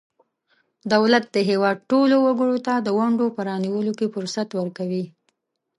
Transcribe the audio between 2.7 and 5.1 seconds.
د ونډو په رانیولو کې فرصت ورکوي.